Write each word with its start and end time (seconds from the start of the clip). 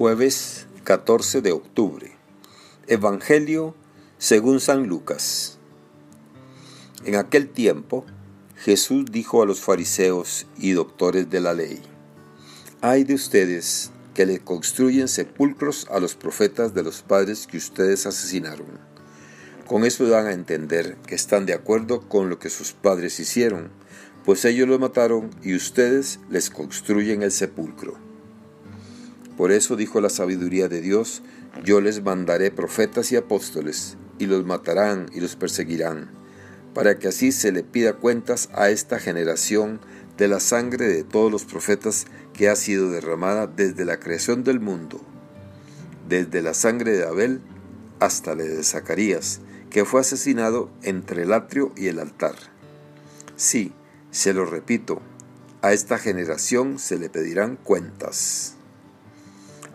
Jueves 0.00 0.66
14 0.84 1.42
de 1.42 1.52
octubre. 1.52 2.10
Evangelio 2.86 3.74
según 4.16 4.58
San 4.58 4.86
Lucas. 4.86 5.58
En 7.04 7.16
aquel 7.16 7.50
tiempo, 7.50 8.06
Jesús 8.56 9.04
dijo 9.12 9.42
a 9.42 9.44
los 9.44 9.60
fariseos 9.60 10.46
y 10.56 10.70
doctores 10.70 11.28
de 11.28 11.40
la 11.40 11.52
ley, 11.52 11.82
Hay 12.80 13.04
de 13.04 13.12
ustedes 13.12 13.90
que 14.14 14.24
le 14.24 14.38
construyen 14.38 15.06
sepulcros 15.06 15.86
a 15.90 16.00
los 16.00 16.14
profetas 16.14 16.72
de 16.72 16.82
los 16.82 17.02
padres 17.02 17.46
que 17.46 17.58
ustedes 17.58 18.06
asesinaron. 18.06 18.68
Con 19.66 19.84
eso 19.84 20.08
dan 20.08 20.28
a 20.28 20.32
entender 20.32 20.96
que 21.06 21.14
están 21.14 21.44
de 21.44 21.52
acuerdo 21.52 22.08
con 22.08 22.30
lo 22.30 22.38
que 22.38 22.48
sus 22.48 22.72
padres 22.72 23.20
hicieron, 23.20 23.70
pues 24.24 24.46
ellos 24.46 24.66
lo 24.66 24.78
mataron 24.78 25.28
y 25.42 25.54
ustedes 25.54 26.20
les 26.30 26.48
construyen 26.48 27.22
el 27.22 27.32
sepulcro. 27.32 28.09
Por 29.40 29.52
eso 29.52 29.74
dijo 29.74 30.02
la 30.02 30.10
sabiduría 30.10 30.68
de 30.68 30.82
Dios, 30.82 31.22
yo 31.64 31.80
les 31.80 32.02
mandaré 32.02 32.50
profetas 32.50 33.10
y 33.10 33.16
apóstoles, 33.16 33.96
y 34.18 34.26
los 34.26 34.44
matarán 34.44 35.06
y 35.14 35.20
los 35.20 35.34
perseguirán, 35.34 36.10
para 36.74 36.98
que 36.98 37.08
así 37.08 37.32
se 37.32 37.50
le 37.50 37.62
pida 37.62 37.94
cuentas 37.94 38.50
a 38.52 38.68
esta 38.68 38.98
generación 38.98 39.80
de 40.18 40.28
la 40.28 40.40
sangre 40.40 40.88
de 40.88 41.04
todos 41.04 41.32
los 41.32 41.46
profetas 41.46 42.04
que 42.34 42.50
ha 42.50 42.54
sido 42.54 42.90
derramada 42.90 43.46
desde 43.46 43.86
la 43.86 43.98
creación 43.98 44.44
del 44.44 44.60
mundo, 44.60 45.00
desde 46.06 46.42
la 46.42 46.52
sangre 46.52 46.92
de 46.92 47.04
Abel 47.04 47.40
hasta 47.98 48.34
la 48.34 48.44
de 48.44 48.62
Zacarías, 48.62 49.40
que 49.70 49.86
fue 49.86 50.02
asesinado 50.02 50.68
entre 50.82 51.22
el 51.22 51.32
atrio 51.32 51.72
y 51.78 51.86
el 51.86 51.98
altar. 51.98 52.34
Sí, 53.36 53.72
se 54.10 54.34
lo 54.34 54.44
repito, 54.44 55.00
a 55.62 55.72
esta 55.72 55.96
generación 55.96 56.78
se 56.78 56.98
le 56.98 57.08
pedirán 57.08 57.56
cuentas. 57.56 58.58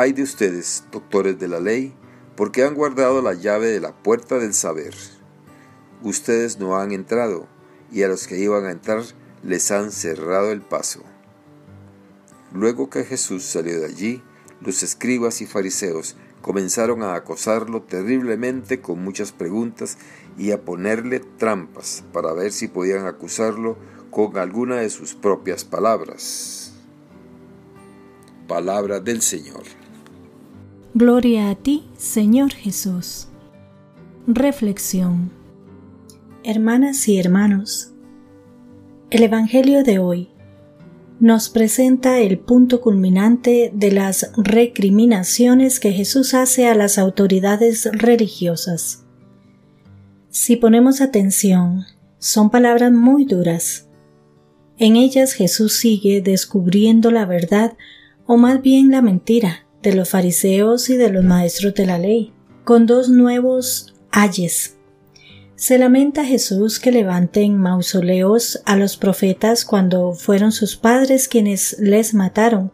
Ay 0.00 0.12
de 0.12 0.22
ustedes, 0.22 0.84
doctores 0.92 1.40
de 1.40 1.48
la 1.48 1.58
ley, 1.58 1.92
porque 2.36 2.62
han 2.62 2.76
guardado 2.76 3.20
la 3.20 3.34
llave 3.34 3.66
de 3.66 3.80
la 3.80 3.92
puerta 3.92 4.38
del 4.38 4.54
saber. 4.54 4.94
Ustedes 6.04 6.60
no 6.60 6.76
han 6.78 6.92
entrado, 6.92 7.48
y 7.90 8.04
a 8.04 8.08
los 8.08 8.28
que 8.28 8.38
iban 8.38 8.64
a 8.64 8.70
entrar 8.70 9.02
les 9.42 9.72
han 9.72 9.90
cerrado 9.90 10.52
el 10.52 10.60
paso. 10.62 11.02
Luego 12.52 12.88
que 12.90 13.02
Jesús 13.02 13.42
salió 13.42 13.80
de 13.80 13.86
allí, 13.86 14.22
los 14.60 14.84
escribas 14.84 15.40
y 15.40 15.46
fariseos 15.46 16.14
comenzaron 16.42 17.02
a 17.02 17.16
acosarlo 17.16 17.82
terriblemente 17.82 18.80
con 18.80 19.02
muchas 19.02 19.32
preguntas 19.32 19.98
y 20.38 20.52
a 20.52 20.64
ponerle 20.64 21.18
trampas 21.18 22.04
para 22.12 22.32
ver 22.34 22.52
si 22.52 22.68
podían 22.68 23.06
acusarlo 23.06 23.76
con 24.12 24.38
alguna 24.38 24.76
de 24.76 24.90
sus 24.90 25.16
propias 25.16 25.64
palabras. 25.64 26.72
Palabra 28.46 29.00
del 29.00 29.22
Señor. 29.22 29.64
Gloria 30.94 31.50
a 31.50 31.54
ti, 31.54 31.84
Señor 31.98 32.52
Jesús. 32.52 33.28
Reflexión. 34.26 35.30
Hermanas 36.42 37.06
y 37.08 37.18
hermanos, 37.18 37.92
el 39.10 39.22
Evangelio 39.22 39.84
de 39.84 39.98
hoy 39.98 40.30
nos 41.20 41.50
presenta 41.50 42.20
el 42.20 42.38
punto 42.38 42.80
culminante 42.80 43.70
de 43.74 43.92
las 43.92 44.32
recriminaciones 44.38 45.78
que 45.78 45.92
Jesús 45.92 46.32
hace 46.32 46.66
a 46.66 46.74
las 46.74 46.96
autoridades 46.96 47.86
religiosas. 47.92 49.04
Si 50.30 50.56
ponemos 50.56 51.02
atención, 51.02 51.84
son 52.18 52.48
palabras 52.48 52.92
muy 52.92 53.26
duras. 53.26 53.88
En 54.78 54.96
ellas 54.96 55.34
Jesús 55.34 55.74
sigue 55.74 56.22
descubriendo 56.22 57.10
la 57.10 57.26
verdad 57.26 57.76
o 58.26 58.38
más 58.38 58.62
bien 58.62 58.90
la 58.90 59.02
mentira 59.02 59.67
de 59.82 59.94
los 59.94 60.10
fariseos 60.10 60.90
y 60.90 60.96
de 60.96 61.10
los 61.10 61.24
maestros 61.24 61.74
de 61.74 61.86
la 61.86 61.98
ley, 61.98 62.32
con 62.64 62.86
dos 62.86 63.08
nuevos 63.08 63.94
ayes. 64.10 64.76
Se 65.56 65.76
lamenta 65.76 66.24
Jesús 66.24 66.78
que 66.78 66.92
levanten 66.92 67.58
mausoleos 67.58 68.60
a 68.64 68.76
los 68.76 68.96
profetas 68.96 69.64
cuando 69.64 70.12
fueron 70.12 70.52
sus 70.52 70.76
padres 70.76 71.26
quienes 71.26 71.76
les 71.80 72.14
mataron, 72.14 72.70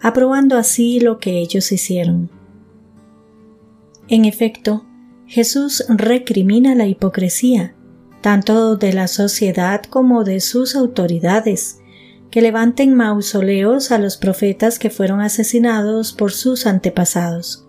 aprobando 0.00 0.56
así 0.56 1.00
lo 1.00 1.18
que 1.18 1.40
ellos 1.40 1.72
hicieron. 1.72 2.30
En 4.06 4.24
efecto, 4.24 4.84
Jesús 5.26 5.84
recrimina 5.88 6.74
la 6.74 6.86
hipocresía, 6.86 7.74
tanto 8.20 8.76
de 8.76 8.92
la 8.92 9.08
sociedad 9.08 9.82
como 9.82 10.22
de 10.22 10.40
sus 10.40 10.76
autoridades, 10.76 11.79
que 12.30 12.40
levanten 12.40 12.94
mausoleos 12.94 13.90
a 13.90 13.98
los 13.98 14.16
profetas 14.16 14.78
que 14.78 14.90
fueron 14.90 15.20
asesinados 15.20 16.12
por 16.12 16.32
sus 16.32 16.66
antepasados. 16.66 17.66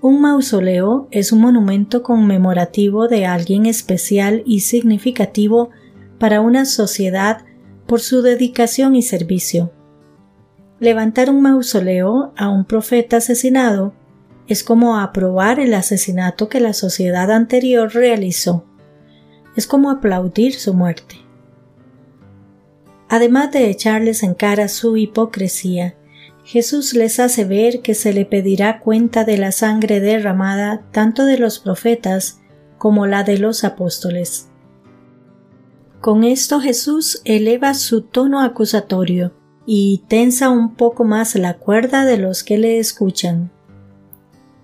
Un 0.00 0.20
mausoleo 0.20 1.08
es 1.10 1.32
un 1.32 1.40
monumento 1.40 2.02
conmemorativo 2.02 3.08
de 3.08 3.26
alguien 3.26 3.66
especial 3.66 4.42
y 4.46 4.60
significativo 4.60 5.70
para 6.18 6.40
una 6.40 6.64
sociedad 6.64 7.44
por 7.86 8.00
su 8.00 8.22
dedicación 8.22 8.94
y 8.94 9.02
servicio. 9.02 9.72
Levantar 10.78 11.30
un 11.30 11.40
mausoleo 11.40 12.32
a 12.36 12.48
un 12.50 12.66
profeta 12.66 13.16
asesinado 13.16 13.94
es 14.46 14.62
como 14.62 14.96
aprobar 14.98 15.58
el 15.58 15.74
asesinato 15.74 16.48
que 16.48 16.60
la 16.60 16.72
sociedad 16.72 17.32
anterior 17.32 17.92
realizó. 17.92 18.64
Es 19.56 19.66
como 19.66 19.90
aplaudir 19.90 20.54
su 20.54 20.74
muerte. 20.74 21.25
Además 23.08 23.52
de 23.52 23.70
echarles 23.70 24.22
en 24.22 24.34
cara 24.34 24.68
su 24.68 24.96
hipocresía, 24.96 25.94
Jesús 26.44 26.94
les 26.94 27.18
hace 27.18 27.44
ver 27.44 27.80
que 27.82 27.94
se 27.94 28.12
le 28.12 28.24
pedirá 28.24 28.80
cuenta 28.80 29.24
de 29.24 29.36
la 29.36 29.52
sangre 29.52 30.00
derramada 30.00 30.82
tanto 30.92 31.24
de 31.24 31.38
los 31.38 31.58
profetas 31.58 32.40
como 32.78 33.06
la 33.06 33.24
de 33.24 33.38
los 33.38 33.64
apóstoles. 33.64 34.48
Con 36.00 36.22
esto 36.22 36.60
Jesús 36.60 37.20
eleva 37.24 37.74
su 37.74 38.02
tono 38.02 38.42
acusatorio 38.42 39.32
y 39.66 40.04
tensa 40.06 40.50
un 40.50 40.76
poco 40.76 41.04
más 41.04 41.34
la 41.34 41.54
cuerda 41.54 42.04
de 42.04 42.18
los 42.18 42.44
que 42.44 42.58
le 42.58 42.78
escuchan. 42.78 43.50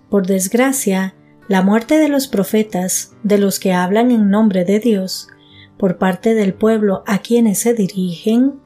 Por 0.09 0.27
desgracia, 0.27 1.17
la 1.49 1.63
muerte 1.63 1.99
de 1.99 2.09
los 2.09 2.29
profetas, 2.29 3.17
de 3.25 3.39
los 3.39 3.59
que 3.59 3.73
hablan 3.73 4.13
en 4.13 4.31
nombre 4.31 4.65
de 4.65 4.79
Dios, 4.79 5.29
por 5.83 5.99
parte 5.99 6.35
del 6.35 6.55
pueblo 6.55 7.03
a 7.09 7.19
quienes 7.19 7.59
se 7.59 7.75
dirigen 7.75 8.61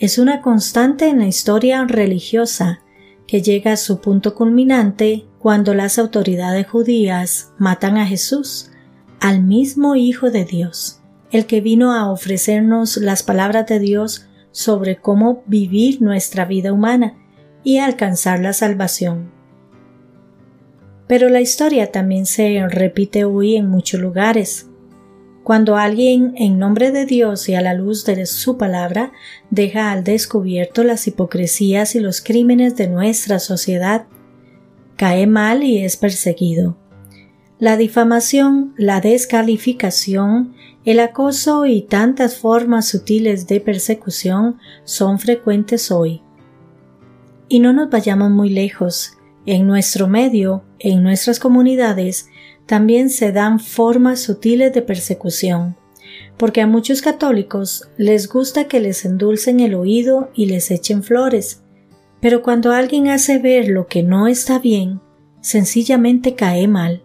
es 0.00 0.18
una 0.18 0.42
constante 0.42 1.06
en 1.06 1.20
la 1.20 1.28
historia 1.28 1.84
religiosa 1.84 2.80
que 3.28 3.40
llega 3.40 3.74
a 3.74 3.76
su 3.76 4.00
punto 4.00 4.34
culminante 4.34 5.26
cuando 5.38 5.74
las 5.74 5.96
autoridades 5.96 6.66
judías 6.66 7.52
matan 7.56 7.98
a 7.98 8.04
Jesús, 8.04 8.72
al 9.20 9.44
mismo 9.44 9.94
Hijo 9.94 10.32
de 10.32 10.44
Dios, 10.44 11.02
el 11.30 11.46
que 11.46 11.60
vino 11.60 11.92
a 11.92 12.10
ofrecernos 12.10 12.96
las 12.96 13.22
palabras 13.22 13.68
de 13.68 13.78
Dios 13.78 14.26
sobre 14.50 14.96
cómo 14.96 15.44
vivir 15.46 16.02
nuestra 16.02 16.46
vida 16.46 16.72
humana 16.72 17.16
y 17.62 17.78
alcanzar 17.78 18.40
la 18.40 18.52
salvación. 18.52 19.30
Pero 21.06 21.28
la 21.28 21.40
historia 21.40 21.92
también 21.92 22.26
se 22.26 22.66
repite 22.68 23.24
hoy 23.24 23.54
en 23.54 23.68
muchos 23.68 24.00
lugares. 24.00 24.68
Cuando 25.46 25.76
alguien, 25.76 26.34
en 26.38 26.58
nombre 26.58 26.90
de 26.90 27.06
Dios 27.06 27.48
y 27.48 27.54
a 27.54 27.60
la 27.60 27.72
luz 27.72 28.04
de 28.04 28.26
su 28.26 28.58
palabra, 28.58 29.12
deja 29.48 29.92
al 29.92 30.02
descubierto 30.02 30.82
las 30.82 31.06
hipocresías 31.06 31.94
y 31.94 32.00
los 32.00 32.20
crímenes 32.20 32.74
de 32.74 32.88
nuestra 32.88 33.38
sociedad, 33.38 34.06
cae 34.96 35.28
mal 35.28 35.62
y 35.62 35.84
es 35.84 35.96
perseguido. 35.96 36.76
La 37.60 37.76
difamación, 37.76 38.74
la 38.76 39.00
descalificación, 39.00 40.56
el 40.84 40.98
acoso 40.98 41.64
y 41.64 41.82
tantas 41.82 42.38
formas 42.38 42.88
sutiles 42.88 43.46
de 43.46 43.60
persecución 43.60 44.58
son 44.82 45.20
frecuentes 45.20 45.92
hoy. 45.92 46.22
Y 47.48 47.60
no 47.60 47.72
nos 47.72 47.88
vayamos 47.88 48.32
muy 48.32 48.50
lejos. 48.50 49.12
En 49.46 49.68
nuestro 49.68 50.08
medio, 50.08 50.64
en 50.80 51.04
nuestras 51.04 51.38
comunidades, 51.38 52.30
también 52.66 53.10
se 53.10 53.32
dan 53.32 53.60
formas 53.60 54.20
sutiles 54.20 54.74
de 54.74 54.82
persecución, 54.82 55.76
porque 56.36 56.60
a 56.60 56.66
muchos 56.66 57.00
católicos 57.00 57.88
les 57.96 58.28
gusta 58.28 58.64
que 58.64 58.80
les 58.80 59.04
endulcen 59.04 59.60
el 59.60 59.74
oído 59.74 60.30
y 60.34 60.46
les 60.46 60.70
echen 60.70 61.02
flores, 61.02 61.62
pero 62.20 62.42
cuando 62.42 62.72
alguien 62.72 63.08
hace 63.08 63.38
ver 63.38 63.68
lo 63.68 63.86
que 63.86 64.02
no 64.02 64.26
está 64.26 64.58
bien, 64.58 65.00
sencillamente 65.40 66.34
cae 66.34 66.66
mal. 66.66 67.02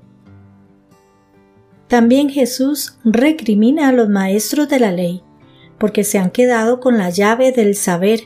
También 1.87 2.29
Jesús 2.29 2.97
recrimina 3.03 3.89
a 3.89 3.91
los 3.91 4.09
maestros 4.09 4.67
de 4.67 4.79
la 4.79 4.91
ley, 4.91 5.21
porque 5.77 6.03
se 6.03 6.17
han 6.17 6.31
quedado 6.31 6.79
con 6.79 6.97
la 6.97 7.09
llave 7.09 7.51
del 7.51 7.75
saber 7.75 8.21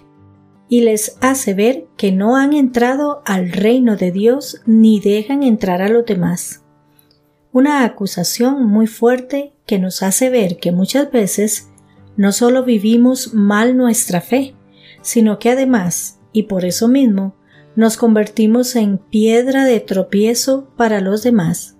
y 0.70 0.82
les 0.82 1.18
hace 1.20 1.54
ver 1.54 1.86
que 1.98 2.12
no 2.12 2.38
han 2.38 2.54
entrado 2.54 3.22
al 3.26 3.52
reino 3.52 3.98
de 3.98 4.12
Dios 4.12 4.62
ni 4.66 5.00
dejan 5.00 5.44
entrar 5.44 5.82
a 5.82 5.90
los 5.90 6.06
demás 6.06 6.65
una 7.56 7.86
acusación 7.86 8.66
muy 8.66 8.86
fuerte 8.86 9.54
que 9.66 9.80
nos 9.80 10.04
hace 10.04 10.30
ver 10.30 10.58
que 10.58 10.74
muchas 10.74 11.10
veces 11.10 11.70
no 12.18 12.34
solo 12.34 12.66
vivimos 12.66 13.34
mal 13.34 13.78
nuestra 13.78 14.20
fe, 14.20 14.56
sino 15.02 15.40
que 15.40 15.52
además, 15.52 16.20
y 16.34 16.44
por 16.44 16.66
eso 16.66 16.90
mismo, 16.90 17.34
nos 17.78 17.96
convertimos 17.96 18.76
en 18.76 18.98
piedra 18.98 19.64
de 19.64 19.80
tropiezo 19.80 20.68
para 20.76 21.00
los 21.00 21.24
demás. 21.24 21.78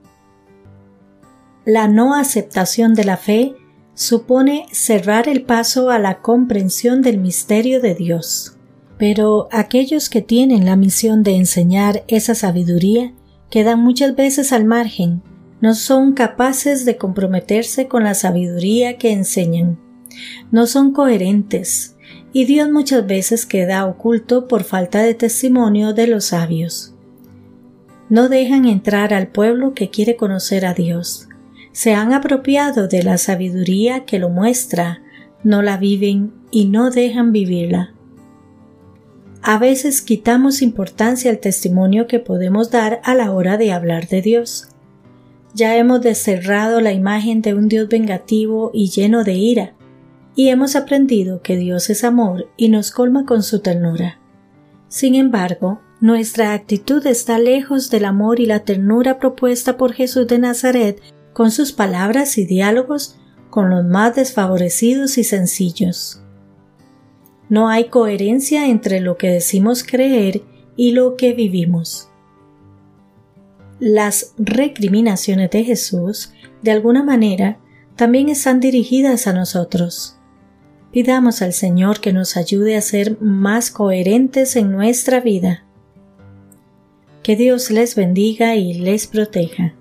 La 1.66 1.90
no 1.90 2.16
aceptación 2.16 2.94
de 2.94 3.04
la 3.04 3.18
fe 3.18 3.54
supone 3.96 4.68
cerrar 4.72 5.28
el 5.28 5.44
paso 5.44 5.90
a 5.90 6.00
la 6.00 6.22
comprensión 6.22 7.02
del 7.02 7.18
misterio 7.18 7.82
de 7.82 7.96
Dios. 7.96 8.56
Pero 8.98 9.50
aquellos 9.52 10.08
que 10.08 10.22
tienen 10.22 10.64
la 10.64 10.78
misión 10.78 11.22
de 11.22 11.36
enseñar 11.36 12.06
esa 12.08 12.34
sabiduría 12.34 13.14
quedan 13.50 13.82
muchas 13.82 14.16
veces 14.16 14.54
al 14.54 14.64
margen, 14.64 15.22
no 15.66 15.74
son 15.74 16.14
capaces 16.14 16.86
de 16.86 16.96
comprometerse 16.96 17.88
con 17.88 18.04
la 18.04 18.14
sabiduría 18.14 19.00
que 19.00 19.12
enseñan, 19.12 19.80
no 20.52 20.68
son 20.68 20.92
coherentes, 20.92 21.96
y 22.34 22.46
Dios 22.46 22.70
muchas 22.70 23.08
veces 23.08 23.48
queda 23.48 23.88
oculto 23.88 24.48
por 24.48 24.64
falta 24.64 25.02
de 25.02 25.16
testimonio 25.16 25.96
de 25.96 26.06
los 26.06 26.26
sabios. 26.26 26.94
No 28.10 28.30
dejan 28.30 28.66
entrar 28.66 29.12
al 29.12 29.30
pueblo 29.30 29.74
que 29.74 29.90
quiere 29.90 30.16
conocer 30.16 30.68
a 30.68 30.76
Dios. 30.76 31.30
Se 31.72 31.96
han 31.96 32.14
apropiado 32.14 32.88
de 32.88 33.02
la 33.02 33.18
sabiduría 33.18 34.06
que 34.06 34.20
lo 34.20 34.30
muestra, 34.30 35.02
no 35.44 35.64
la 35.64 35.78
viven 35.78 36.32
y 36.52 36.66
no 36.66 36.92
dejan 36.92 37.32
vivirla. 37.32 37.96
A 39.42 39.58
veces 39.58 40.04
quitamos 40.04 40.62
importancia 40.62 41.32
al 41.32 41.40
testimonio 41.40 42.06
que 42.06 42.20
podemos 42.20 42.70
dar 42.70 43.02
a 43.04 43.16
la 43.16 43.32
hora 43.32 43.58
de 43.58 43.72
hablar 43.72 44.08
de 44.08 44.22
Dios. 44.22 44.70
Ya 45.56 45.78
hemos 45.78 46.02
desterrado 46.02 46.82
la 46.82 46.92
imagen 46.92 47.42
de 47.42 47.54
un 47.54 47.70
Dios 47.70 47.88
vengativo 47.88 48.72
y 48.74 48.90
lleno 48.90 49.24
de 49.24 49.36
ira, 49.36 49.74
y 50.36 50.50
hemos 50.50 50.76
aprendido 50.76 51.42
que 51.42 51.56
Dios 51.56 51.90
es 51.90 52.04
amor 52.04 52.50
y 52.58 52.68
nos 52.68 52.92
colma 52.92 53.26
con 53.26 53.42
su 53.42 53.62
ternura. 53.62 54.20
Sin 54.90 55.16
embargo, 55.16 55.80
nuestra 56.02 56.54
actitud 56.54 57.08
está 57.08 57.40
lejos 57.40 57.90
del 57.90 58.04
amor 58.04 58.42
y 58.42 58.48
la 58.48 58.66
ternura 58.66 59.18
propuesta 59.18 59.78
por 59.78 59.94
Jesús 59.94 60.28
de 60.28 60.40
Nazaret 60.40 61.02
con 61.32 61.52
sus 61.52 61.72
palabras 61.72 62.38
y 62.38 62.46
diálogos 62.46 63.16
con 63.50 63.70
los 63.70 63.86
más 63.86 64.14
desfavorecidos 64.14 65.18
y 65.18 65.24
sencillos. 65.24 66.22
No 67.48 67.70
hay 67.70 67.86
coherencia 67.86 68.68
entre 68.68 69.00
lo 69.00 69.16
que 69.16 69.30
decimos 69.30 69.86
creer 69.86 70.42
y 70.76 70.92
lo 70.92 71.16
que 71.16 71.34
vivimos. 71.34 72.10
Las 73.80 74.34
recriminaciones 74.38 75.52
de 75.52 75.64
Jesús, 75.64 76.32
de 76.62 76.72
alguna 76.72 77.04
manera, 77.04 77.60
también 77.96 78.30
están 78.30 78.60
dirigidas 78.60 79.28
a 79.28 79.34
nosotros. 79.34 80.18
Pidamos 80.92 81.42
al 81.42 81.52
Señor 81.52 82.00
que 82.00 82.14
nos 82.14 82.38
ayude 82.38 82.78
a 82.78 82.82
ser 82.82 83.20
más 83.22 83.72
coherentes 83.72 84.56
en 84.56 84.72
nuestra 84.72 85.20
vida. 85.20 85.66
Que 87.22 87.36
Dios 87.36 87.70
les 87.70 87.96
bendiga 87.96 88.56
y 88.56 88.76
les 88.76 89.08
proteja. 89.08 89.74